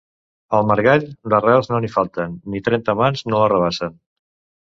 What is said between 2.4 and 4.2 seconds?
ni trenta mans no l'arrabassen.